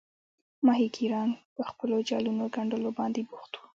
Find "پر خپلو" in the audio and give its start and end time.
1.55-1.95